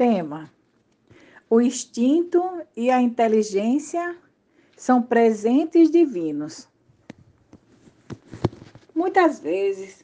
[0.00, 0.50] Tema:
[1.50, 2.42] O instinto
[2.74, 4.16] e a inteligência
[4.74, 6.66] são presentes divinos.
[8.94, 10.02] Muitas vezes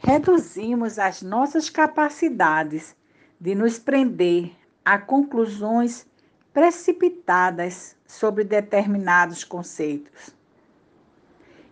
[0.00, 2.94] reduzimos as nossas capacidades
[3.40, 4.52] de nos prender
[4.84, 6.06] a conclusões
[6.52, 10.30] precipitadas sobre determinados conceitos.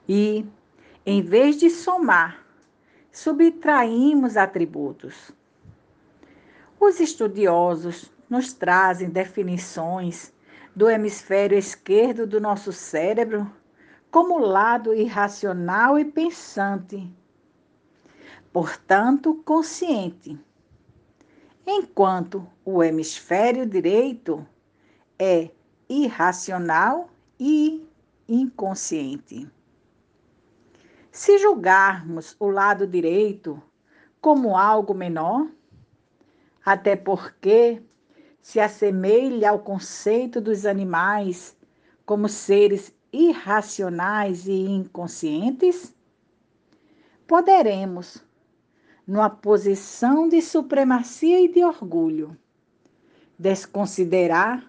[0.08, 0.44] E,
[1.06, 2.44] em vez de somar,
[3.12, 5.35] subtraímos atributos.
[6.88, 10.32] Os estudiosos nos trazem definições
[10.72, 13.50] do hemisfério esquerdo do nosso cérebro
[14.08, 17.12] como lado irracional e pensante,
[18.52, 20.38] portanto, consciente,
[21.66, 24.46] enquanto o hemisfério direito
[25.18, 25.50] é
[25.88, 27.84] irracional e
[28.28, 29.50] inconsciente.
[31.10, 33.60] Se julgarmos o lado direito
[34.20, 35.48] como algo menor,
[36.66, 37.80] até porque
[38.42, 41.56] se assemelha ao conceito dos animais
[42.04, 45.94] como seres irracionais e inconscientes,
[47.24, 48.20] poderemos,
[49.06, 52.36] numa posição de supremacia e de orgulho,
[53.38, 54.68] desconsiderar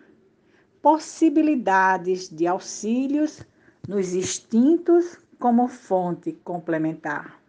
[0.84, 3.42] possibilidades de auxílios
[3.88, 7.42] nos instintos como fonte complementar.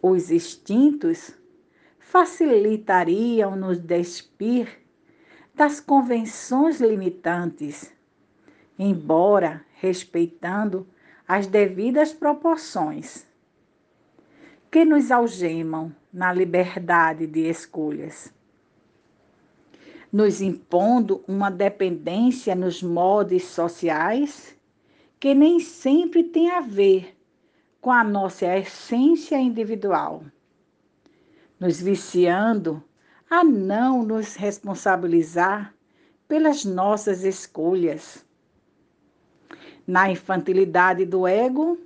[0.00, 1.38] Os instintos
[2.00, 4.80] facilitariam nos despir
[5.54, 7.92] das convenções limitantes,
[8.76, 10.84] embora respeitando
[11.28, 13.24] as devidas proporções,
[14.68, 18.32] que nos algemam na liberdade de escolhas
[20.12, 24.56] nos impondo uma dependência nos modos sociais
[25.20, 27.16] que nem sempre tem a ver
[27.80, 30.24] com a nossa essência individual,
[31.60, 32.82] nos viciando
[33.28, 35.74] a não nos responsabilizar
[36.26, 38.24] pelas nossas escolhas.
[39.86, 41.78] Na infantilidade do ego,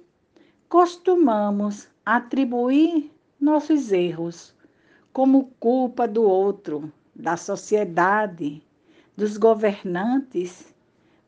[0.69, 4.55] costumamos atribuir nossos erros
[5.13, 8.63] como culpa do outro da sociedade,
[9.17, 10.75] dos governantes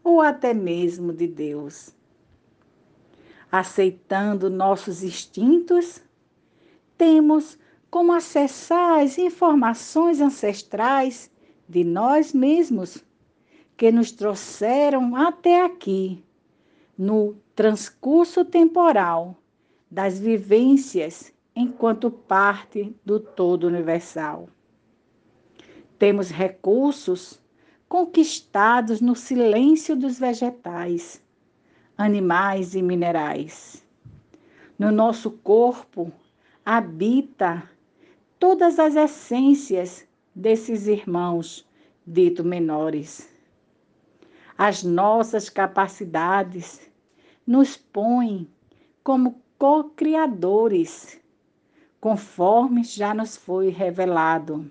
[0.02, 1.94] ou até mesmo de Deus.
[3.50, 6.02] Aceitando nossos instintos,
[6.98, 7.58] temos
[7.90, 11.30] como acessar as informações ancestrais
[11.68, 13.04] de nós mesmos
[13.76, 16.24] que nos trouxeram até aqui,
[16.96, 19.36] no transcurso temporal
[19.90, 24.48] das vivências enquanto parte do todo universal.
[25.98, 27.40] Temos recursos
[27.88, 31.22] conquistados no silêncio dos vegetais,
[31.96, 33.84] animais e minerais.
[34.78, 36.12] No nosso corpo
[36.64, 37.70] habita
[38.38, 41.66] todas as essências desses irmãos
[42.06, 43.28] dito menores.
[44.56, 46.80] As nossas capacidades
[47.46, 48.48] nos põem
[49.02, 51.20] como co-criadores,
[52.00, 54.70] conforme já nos foi revelado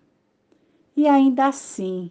[0.96, 2.10] e ainda assim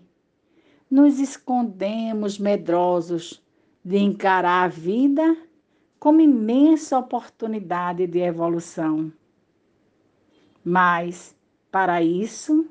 [0.91, 3.43] nos escondemos medrosos
[3.85, 5.37] de encarar a vida
[5.99, 9.13] como imensa oportunidade de evolução.
[10.63, 11.35] Mas,
[11.75, 12.71] para isso,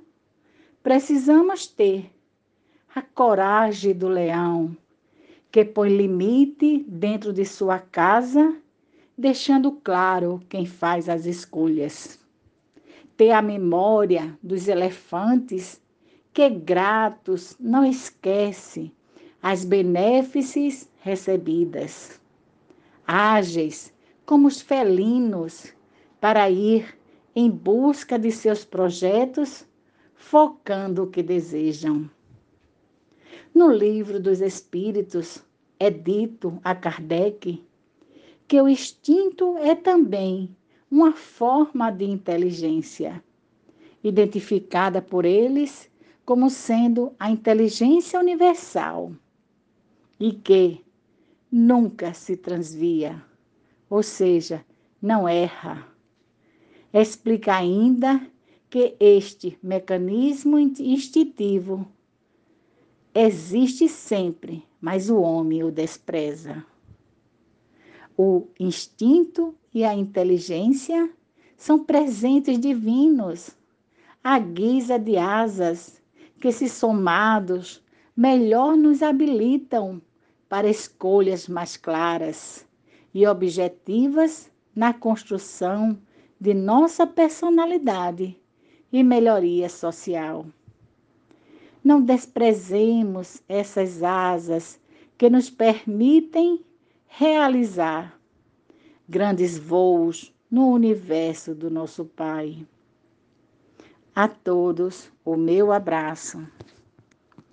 [0.81, 2.09] precisamos ter
[2.95, 4.77] a coragem do leão,
[5.51, 8.55] que põe limite dentro de sua casa,
[9.17, 12.17] deixando claro quem faz as escolhas.
[13.17, 15.81] Ter a memória dos elefantes
[16.31, 18.89] que gratos não esquece
[19.41, 22.21] as benéfices recebidas.
[23.05, 23.93] Ágeis
[24.25, 25.73] como os felinos
[26.21, 27.02] para ir
[27.35, 29.65] em busca de seus projetos,
[30.15, 32.09] focando o que desejam.
[33.53, 35.43] No livro dos Espíritos
[35.79, 37.63] é dito a Kardec
[38.47, 40.55] que o instinto é também
[40.91, 43.23] uma forma de inteligência,
[44.03, 45.89] identificada por eles
[46.25, 49.11] como sendo a inteligência universal
[50.19, 50.85] e que
[51.51, 53.23] nunca se transvia,
[53.89, 54.63] ou seja,
[55.01, 55.92] não erra.
[56.93, 58.21] Explica ainda
[58.69, 61.87] que este mecanismo instintivo
[63.15, 66.63] existe sempre, mas o homem o despreza.
[68.15, 71.09] O instinto e a inteligência
[71.57, 73.57] são presentes divinos,
[74.23, 75.99] à guisa de asas
[76.39, 77.83] que, se somados,
[78.15, 79.99] melhor nos habilitam
[80.47, 82.67] para escolhas mais claras
[83.11, 85.97] e objetivas na construção
[86.43, 88.37] de nossa personalidade
[88.91, 90.45] e melhoria social.
[91.81, 94.77] Não desprezemos essas asas
[95.17, 96.59] que nos permitem
[97.07, 98.19] realizar
[99.07, 102.67] grandes voos no universo do nosso Pai.
[104.13, 106.45] A todos o meu abraço.